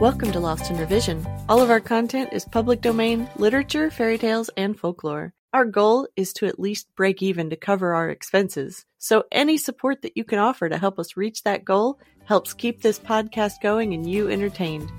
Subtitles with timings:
[0.00, 1.26] Welcome to Lost in Revision.
[1.48, 5.32] All of our content is public domain, literature, fairy tales, and folklore.
[5.54, 8.84] Our goal is to at least break even to cover our expenses.
[8.98, 12.82] So any support that you can offer to help us reach that goal helps keep
[12.82, 14.92] this podcast going and you entertained.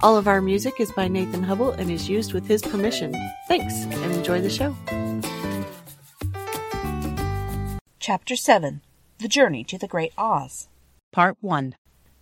[0.00, 3.12] All of our music is by Nathan Hubble and is used with his permission.
[3.48, 4.76] Thanks and enjoy the show.
[7.98, 8.82] Chapter 7
[9.18, 10.68] The Journey to the Great Oz.
[11.12, 11.74] Part 1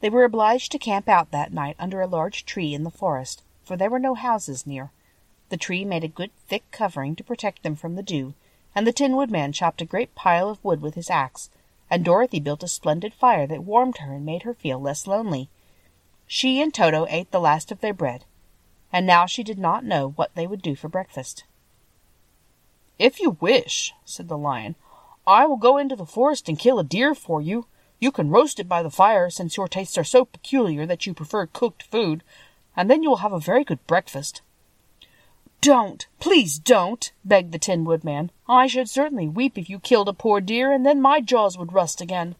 [0.02, 3.44] They were obliged to camp out that night under a large tree in the forest,
[3.62, 4.90] for there were no houses near.
[5.48, 8.34] The tree made a good thick covering to protect them from the dew,
[8.74, 11.50] and the Tin Woodman chopped a great pile of wood with his axe,
[11.88, 15.48] and Dorothy built a splendid fire that warmed her and made her feel less lonely.
[16.26, 18.24] She and Toto ate the last of their bread,
[18.92, 21.44] and now she did not know what they would do for breakfast.
[22.98, 24.74] If you wish, said the lion,
[25.28, 27.66] I will go into the forest and kill a deer for you.
[28.02, 31.14] You can roast it by the fire, since your tastes are so peculiar that you
[31.14, 32.24] prefer cooked food,
[32.76, 34.42] and then you will have a very good breakfast.
[35.60, 38.32] Don't, please don't, begged the Tin Woodman.
[38.48, 41.72] I should certainly weep if you killed a poor deer, and then my jaws would
[41.72, 42.34] rust again.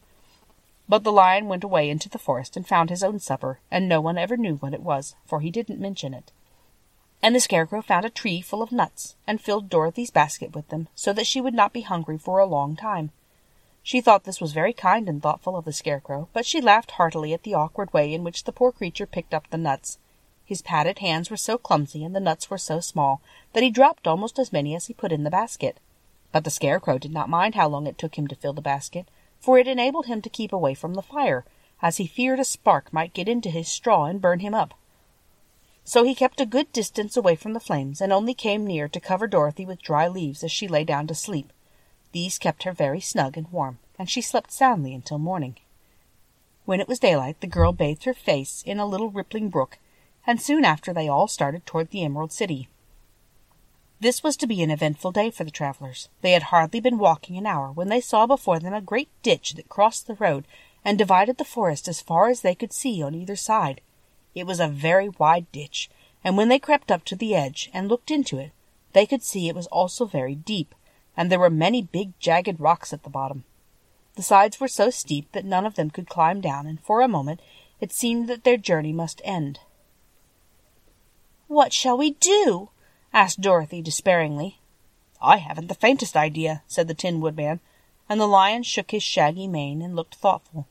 [0.89, 4.01] But the lion went away into the forest and found his own supper, and no
[4.01, 6.33] one ever knew what it was, for he didn't mention it.
[7.21, 10.89] And the Scarecrow found a tree full of nuts, and filled Dorothy's basket with them,
[10.93, 13.11] so that she would not be hungry for a long time.
[13.85, 17.33] She thought this was very kind and thoughtful of the Scarecrow, but she laughed heartily
[17.33, 19.97] at the awkward way in which the poor creature picked up the nuts.
[20.45, 24.07] His padded hands were so clumsy and the nuts were so small that he dropped
[24.07, 25.81] almost as many as he put in the basket.
[26.31, 29.09] But the Scarecrow did not mind how long it took him to fill the basket,
[29.39, 31.43] for it enabled him to keep away from the fire,
[31.81, 34.73] as he feared a spark might get into his straw and burn him up.
[35.83, 38.99] So he kept a good distance away from the flames, and only came near to
[39.01, 41.51] cover Dorothy with dry leaves as she lay down to sleep.
[42.13, 45.57] These kept her very snug and warm, and she slept soundly until morning.
[46.65, 49.79] When it was daylight, the girl bathed her face in a little rippling brook,
[50.25, 52.69] and soon after they all started toward the Emerald City.
[53.99, 56.07] This was to be an eventful day for the travelers.
[56.21, 59.53] They had hardly been walking an hour when they saw before them a great ditch
[59.53, 60.45] that crossed the road
[60.85, 63.81] and divided the forest as far as they could see on either side.
[64.35, 65.89] It was a very wide ditch,
[66.23, 68.51] and when they crept up to the edge and looked into it,
[68.91, 70.75] they could see it was also very deep,
[71.15, 73.43] and there were many big jagged rocks at the bottom.
[74.15, 77.07] The sides were so steep that none of them could climb down, and for a
[77.07, 77.41] moment
[77.79, 79.59] it seemed that their journey must end.
[81.47, 82.69] What shall we do?
[83.13, 84.59] asked Dorothy despairingly.
[85.21, 87.59] I haven't the faintest idea, said the Tin Woodman,
[88.09, 90.67] and the lion shook his shaggy mane and looked thoughtful.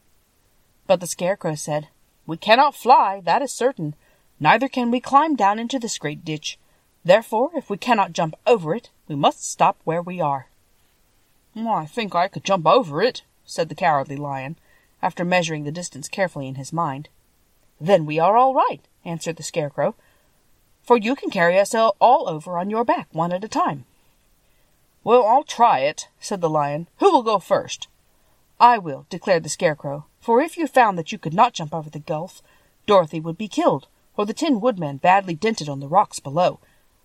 [0.87, 1.89] But the Scarecrow said,
[2.27, 3.95] We cannot fly, that is certain.
[4.39, 6.59] Neither can we climb down into this great ditch.
[7.05, 10.47] Therefore, if we cannot jump over it, we must stop where we are.
[11.55, 14.57] I think I could jump over it, said the Cowardly Lion,
[15.03, 17.11] after measuring the distance carefully in his mind.
[17.79, 19.95] Then we are all right, answered the Scarecrow,
[20.83, 21.95] for you can carry us all
[22.27, 23.85] over on your back one at a time.
[25.05, 26.89] Well, I'll try it, said the lion.
[26.99, 27.89] Who will go first?
[28.59, 31.91] I will, declared the Scarecrow, for if you found that you could not jump over
[31.91, 32.41] the gulf,
[32.87, 36.61] Dorothy would be killed, or the Tin Woodman badly dented on the rocks below.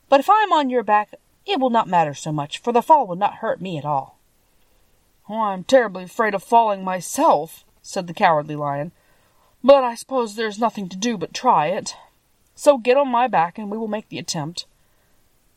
[0.07, 1.13] But if I am on your back,
[1.47, 4.17] it will not matter so much, for the fall will not hurt me at all.
[5.29, 8.91] Oh, I'm terribly afraid of falling myself, said the Cowardly Lion,
[9.63, 11.95] but I suppose there's nothing to do but try it.
[12.55, 14.65] So get on my back, and we will make the attempt.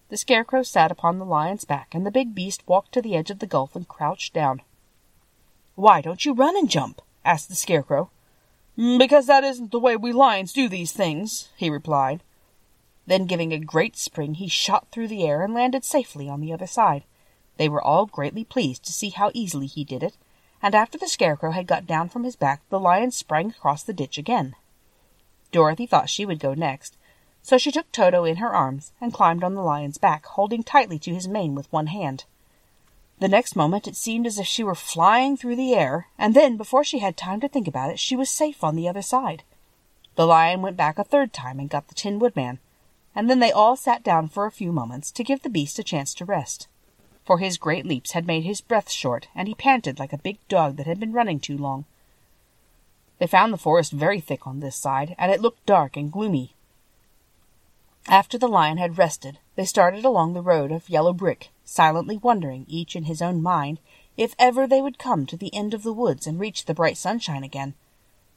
[0.08, 3.30] The Scarecrow sat upon the lion's back, and the big beast walked to the edge
[3.30, 4.62] of the gulf and crouched down.
[5.76, 7.00] Why don't you run and jump?
[7.24, 8.10] asked the Scarecrow.
[8.76, 12.22] Because that isn't the way we lions do these things, he replied.
[13.10, 16.52] Then, giving a great spring, he shot through the air and landed safely on the
[16.52, 17.02] other side.
[17.56, 20.16] They were all greatly pleased to see how easily he did it,
[20.62, 23.92] and after the Scarecrow had got down from his back, the lion sprang across the
[23.92, 24.54] ditch again.
[25.50, 26.96] Dorothy thought she would go next,
[27.42, 31.00] so she took Toto in her arms and climbed on the lion's back, holding tightly
[31.00, 32.26] to his mane with one hand.
[33.18, 36.56] The next moment it seemed as if she were flying through the air, and then,
[36.56, 39.42] before she had time to think about it, she was safe on the other side.
[40.14, 42.60] The lion went back a third time and got the Tin Woodman,
[43.20, 45.84] and then they all sat down for a few moments to give the beast a
[45.84, 46.68] chance to rest.
[47.22, 50.38] For his great leaps had made his breath short, and he panted like a big
[50.48, 51.84] dog that had been running too long.
[53.18, 56.54] They found the forest very thick on this side, and it looked dark and gloomy.
[58.08, 62.64] After the lion had rested, they started along the road of yellow brick, silently wondering,
[62.68, 63.80] each in his own mind,
[64.16, 66.96] if ever they would come to the end of the woods and reach the bright
[66.96, 67.74] sunshine again.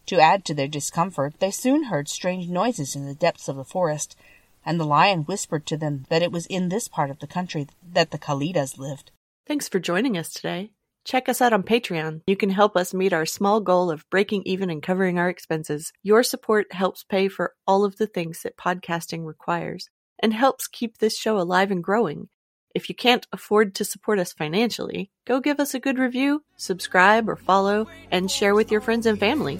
[0.07, 3.63] To add to their discomfort, they soon heard strange noises in the depths of the
[3.63, 4.17] forest,
[4.65, 7.67] and the lion whispered to them that it was in this part of the country
[7.91, 9.11] that the Kalidahs lived.
[9.45, 10.71] Thanks for joining us today.
[11.05, 12.21] Check us out on Patreon.
[12.27, 15.91] You can help us meet our small goal of breaking even and covering our expenses.
[16.01, 19.89] Your support helps pay for all of the things that podcasting requires
[20.19, 22.29] and helps keep this show alive and growing.
[22.73, 27.29] If you can't afford to support us financially, go give us a good review, subscribe
[27.29, 29.59] or follow, and share with your friends and family.